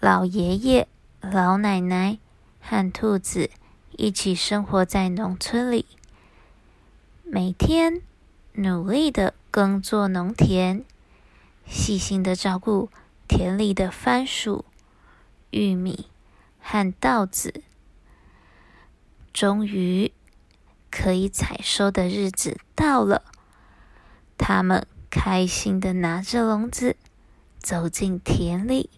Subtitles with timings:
[0.00, 0.86] 老爷爷、
[1.20, 2.18] 老奶奶
[2.60, 3.50] 和兔子
[3.96, 5.86] 一起生活在农村里，
[7.24, 8.00] 每天
[8.52, 10.84] 努力的耕作农田，
[11.66, 12.90] 细心的照顾
[13.26, 14.64] 田里的番薯、
[15.50, 16.06] 玉米
[16.60, 17.64] 和稻子。
[19.32, 20.12] 终于，
[20.92, 23.24] 可以采收的日子到了。
[24.36, 26.94] 他们开心的拿着笼子
[27.58, 28.90] 走进田里，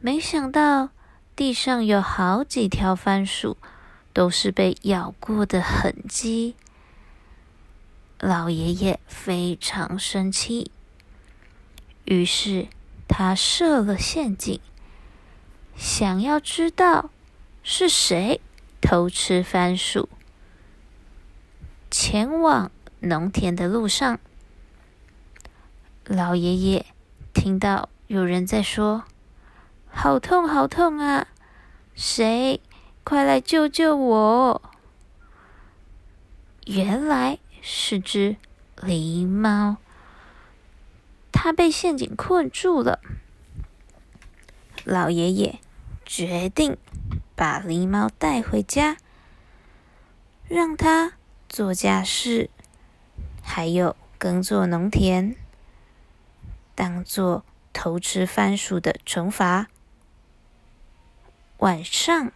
[0.00, 0.88] 没想到
[1.36, 3.56] 地上有好几条番薯，
[4.12, 6.56] 都是被咬过的痕迹。
[8.18, 10.70] 老爷爷非常生气，
[12.04, 12.68] 于是
[13.06, 14.60] 他设了陷阱，
[15.76, 17.10] 想要知道
[17.62, 18.40] 是谁。
[18.82, 20.08] 偷吃番薯，
[21.90, 24.18] 前往农田的路上，
[26.06, 26.86] 老爷爷
[27.34, 29.04] 听到有人在说
[29.90, 31.28] ：“好痛，好痛啊！
[31.94, 32.60] 谁
[33.04, 34.62] 快来救救我？”
[36.66, 38.36] 原来是只
[38.76, 39.76] 狸猫，
[41.30, 43.00] 它被陷阱困住了。
[44.84, 45.58] 老爷爷
[46.04, 46.76] 决定。
[47.36, 48.98] 把狸猫带回家，
[50.46, 51.14] 让它
[51.48, 52.50] 做家事，
[53.42, 55.34] 还有耕作农田，
[56.74, 59.68] 当做偷吃番薯的惩罚。
[61.60, 62.32] 晚上，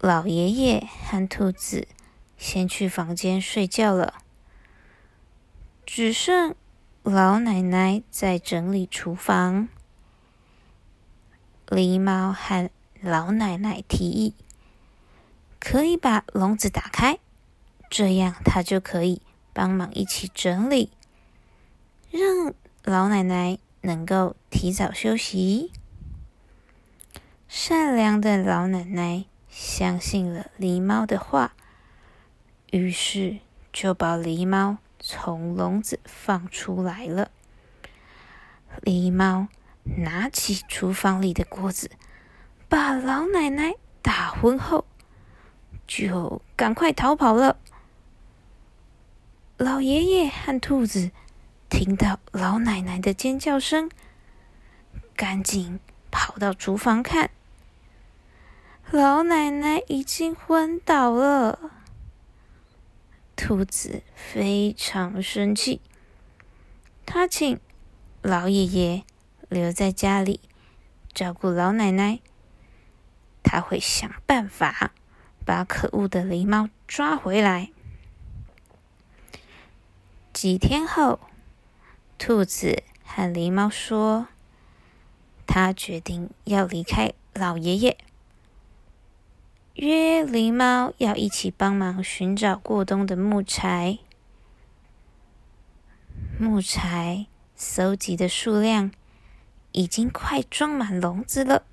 [0.00, 1.86] 老爷爷和兔子
[2.38, 4.22] 先去房间睡觉了，
[5.84, 6.54] 只剩
[7.02, 9.68] 老奶奶在整理厨房。
[11.66, 12.70] 狸猫和
[13.02, 14.34] 老奶奶提议
[15.60, 17.18] ：“可以把笼子打开，
[17.90, 19.20] 这样它就可以
[19.52, 20.90] 帮忙一起整理，
[22.10, 25.70] 让老奶奶能够提早休息。”
[27.64, 31.54] 善良的老奶奶相信了狸猫的话，
[32.72, 33.38] 于是
[33.72, 37.30] 就把狸猫从笼子放出来了。
[38.80, 39.46] 狸猫
[39.98, 41.92] 拿起厨房里的锅子。
[42.68, 44.84] 把老奶奶打昏后，
[45.86, 47.58] 就赶快逃跑了。
[49.56, 51.12] 老爷爷和兔子
[51.70, 53.88] 听到老奶奶的尖叫声，
[55.14, 55.78] 赶紧
[56.10, 57.30] 跑到厨房看，
[58.92, 61.58] 老奶奶已经昏倒了。
[63.34, 65.80] 兔子非常生气，
[67.06, 67.58] 他请
[68.20, 69.04] 老爷爷
[69.48, 70.40] 留在家里
[71.14, 72.20] 照顾老奶奶。
[73.42, 74.92] 他会想办法
[75.46, 77.70] 把可恶的狸猫抓回来。
[80.34, 81.18] 几天后，
[82.18, 84.28] 兔子和狸猫说
[85.48, 87.96] ：“他决定要离开老爷爷，
[89.74, 93.98] 约狸猫要一起帮忙寻找过冬的木材。
[96.38, 98.90] 木材搜集的数量
[99.72, 101.64] 已经快装满笼子了。”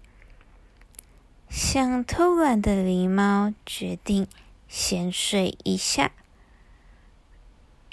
[1.49, 4.27] 想偷懒的狸猫决定
[4.67, 6.11] 先睡一下，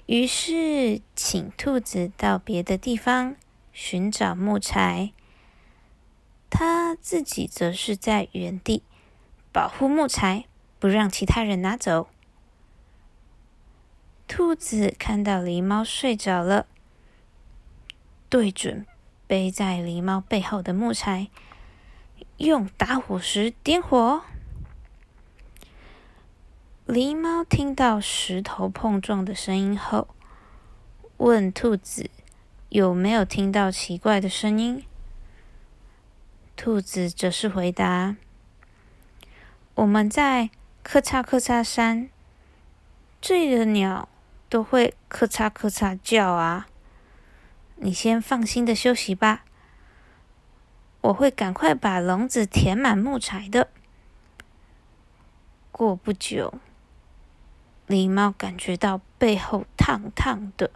[0.04, 3.34] 于是请兔子到别的地方
[3.72, 5.12] 寻找木材，
[6.50, 8.82] 他自己则是在原地
[9.56, 10.44] 保护木材，
[10.78, 12.10] 不让其他人拿走。
[14.28, 16.66] 兔子看到狸猫睡着了，
[18.28, 18.84] 对准
[19.26, 21.28] 背在狸猫背后的木材。
[22.36, 24.20] 用打火石点火。
[26.86, 30.08] 狸猫听到石头碰撞的声音后，
[31.16, 32.10] 问兔子
[32.68, 34.84] 有没有听到奇怪的声音。
[36.54, 38.16] 兔子则是回答
[39.76, 40.50] ：“我们在
[40.82, 42.08] 咔嚓咔嚓山，
[43.20, 44.08] 这里的鸟
[44.48, 46.66] 都会咔嚓咔嚓叫啊。
[47.76, 49.44] 你先放心的休息吧。”
[51.02, 53.68] 我会赶快把笼子填满木材的。
[55.70, 56.54] 过不久，
[57.86, 60.72] 狸猫感觉到背后烫烫的。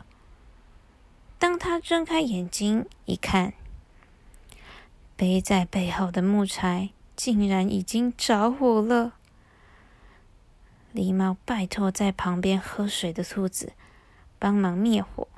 [1.39, 3.55] 当他睁开眼睛一看，
[5.17, 6.91] 背在背后的木材
[7.23, 9.13] 竟然已经着火了。
[10.95, 13.75] 狸猫拜托在旁边喝水的兔子
[14.39, 15.29] 帮忙灭火。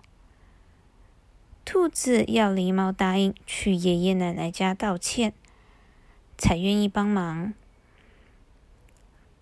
[1.65, 5.33] 兔子要狸猫答应去爷爷奶奶家道歉，
[6.39, 7.53] 才愿意帮忙。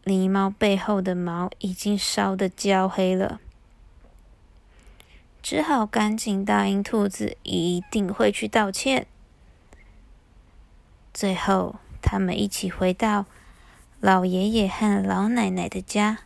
[0.03, 3.39] 狸猫背后的毛已经烧得焦黑了，
[5.43, 9.07] 只好赶紧答应兔子一定会去道歉。
[11.13, 13.27] 最后，他们一起回到
[14.01, 16.21] 老爷爷和老奶奶的家。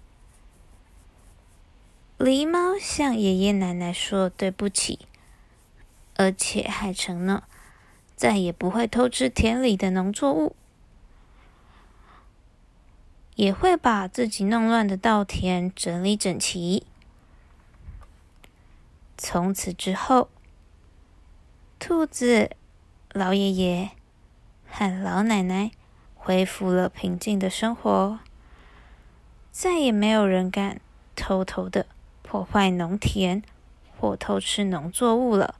[2.17, 5.07] 狸猫向爷爷奶奶说对不起，
[6.17, 7.43] 而且还承诺
[8.15, 10.55] 再也不会偷吃田里的农作物，
[13.35, 16.87] 也会把自己弄乱的稻田整理整齐。
[19.19, 20.29] 从此之后，
[21.81, 22.51] 兔子、
[23.11, 23.91] 老爷爷
[24.77, 25.71] 和老奶奶
[26.17, 28.19] 恢复了平静的生活，
[29.53, 30.81] 再也没有人敢
[31.15, 31.87] 偷偷的。
[32.23, 33.41] 破坏农田
[33.97, 35.55] 或偷吃农作物了。